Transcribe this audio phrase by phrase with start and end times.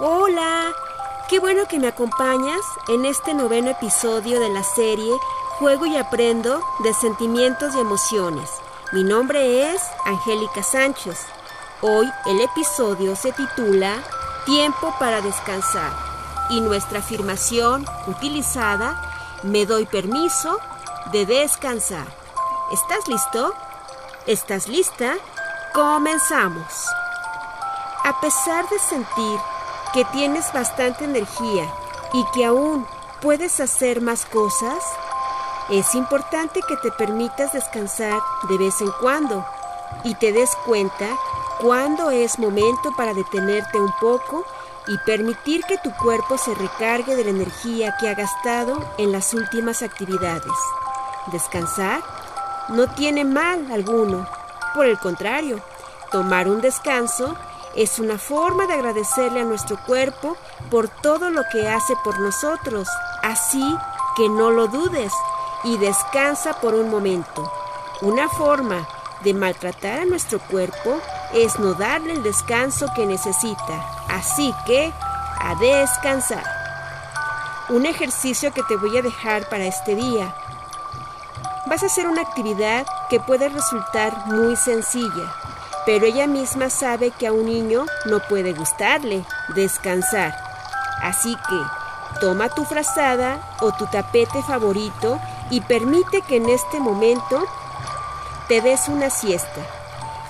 [0.00, 0.72] Hola,
[1.28, 5.14] qué bueno que me acompañas en este noveno episodio de la serie
[5.60, 8.50] Juego y Aprendo de Sentimientos y Emociones.
[8.90, 11.16] Mi nombre es Angélica Sánchez.
[11.80, 14.02] Hoy el episodio se titula
[14.44, 15.92] Tiempo para descansar
[16.50, 19.00] y nuestra afirmación utilizada,
[19.44, 20.58] me doy permiso
[21.12, 22.08] de descansar.
[22.72, 23.54] ¿Estás listo?
[24.26, 25.14] ¿Estás lista?
[25.72, 26.88] Comenzamos.
[28.02, 29.38] A pesar de sentir
[29.94, 31.72] que tienes bastante energía
[32.12, 32.84] y que aún
[33.22, 34.82] puedes hacer más cosas,
[35.70, 39.46] es importante que te permitas descansar de vez en cuando
[40.02, 41.08] y te des cuenta
[41.60, 44.44] cuándo es momento para detenerte un poco
[44.88, 49.32] y permitir que tu cuerpo se recargue de la energía que ha gastado en las
[49.32, 50.52] últimas actividades.
[51.32, 52.02] Descansar
[52.68, 54.26] no tiene mal alguno.
[54.74, 55.60] Por el contrario,
[56.10, 57.36] tomar un descanso
[57.76, 60.36] es una forma de agradecerle a nuestro cuerpo
[60.70, 62.88] por todo lo que hace por nosotros.
[63.22, 63.76] Así
[64.16, 65.12] que no lo dudes
[65.64, 67.50] y descansa por un momento.
[68.02, 68.86] Una forma
[69.22, 71.00] de maltratar a nuestro cuerpo
[71.32, 73.84] es no darle el descanso que necesita.
[74.08, 74.92] Así que,
[75.40, 76.44] a descansar.
[77.70, 80.34] Un ejercicio que te voy a dejar para este día.
[81.66, 85.34] Vas a hacer una actividad que puede resultar muy sencilla,
[85.86, 90.34] pero ella misma sabe que a un niño no puede gustarle descansar.
[91.02, 95.18] Así que, toma tu frazada o tu tapete favorito
[95.50, 97.44] y permite que en este momento
[98.48, 99.60] te des una siesta.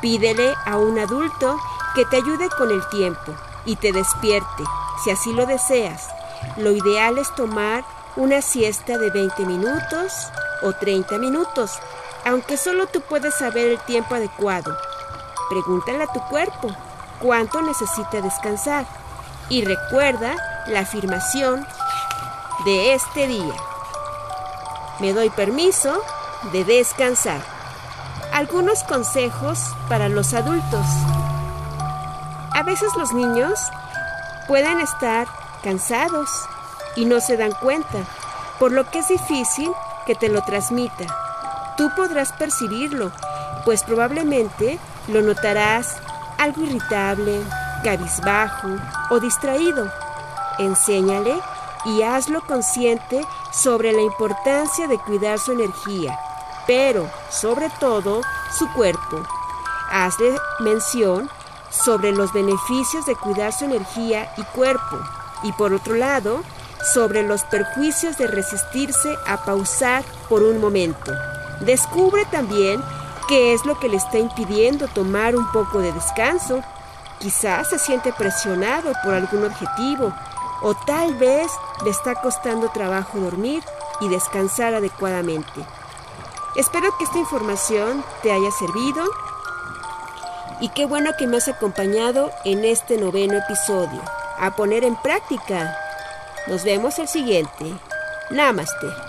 [0.00, 1.58] Pídele a un adulto
[1.94, 4.64] que te ayude con el tiempo y te despierte,
[5.02, 6.08] si así lo deseas.
[6.56, 7.84] Lo ideal es tomar
[8.16, 10.12] una siesta de 20 minutos
[10.62, 11.78] o 30 minutos,
[12.24, 14.76] aunque solo tú puedes saber el tiempo adecuado.
[15.48, 16.68] Pregúntale a tu cuerpo
[17.20, 18.86] cuánto necesita descansar
[19.48, 21.66] y recuerda la afirmación
[22.64, 23.54] de este día.
[25.00, 26.02] Me doy permiso
[26.52, 27.40] de descansar.
[28.32, 29.58] Algunos consejos
[29.88, 30.86] para los adultos.
[32.52, 33.58] A veces los niños
[34.48, 35.26] pueden estar
[35.62, 36.28] cansados
[36.96, 37.98] y no se dan cuenta,
[38.58, 39.70] por lo que es difícil
[40.04, 41.06] que te lo transmita.
[41.76, 43.12] Tú podrás percibirlo,
[43.64, 45.96] pues probablemente lo notarás
[46.38, 47.40] algo irritable,
[47.82, 48.68] cabizbajo
[49.10, 49.90] o distraído.
[50.58, 51.34] Enséñale
[51.84, 53.20] y hazlo consciente
[53.52, 56.18] sobre la importancia de cuidar su energía,
[56.66, 58.22] pero sobre todo
[58.56, 59.22] su cuerpo.
[59.90, 61.30] Hazle mención
[61.70, 64.98] sobre los beneficios de cuidar su energía y cuerpo
[65.42, 66.42] y por otro lado,
[66.92, 71.12] sobre los perjuicios de resistirse a pausar por un momento.
[71.60, 72.82] Descubre también
[73.28, 76.62] qué es lo que le está impidiendo tomar un poco de descanso.
[77.20, 80.12] Quizás se siente presionado por algún objetivo
[80.62, 81.52] o tal vez
[81.84, 83.62] le está costando trabajo dormir
[84.00, 85.64] y descansar adecuadamente.
[86.56, 89.04] Espero que esta información te haya servido
[90.60, 94.00] y qué bueno que me has acompañado en este noveno episodio.
[94.40, 95.76] A poner en práctica.
[96.46, 97.74] Nos vemos el siguiente.
[98.30, 99.07] Namaste.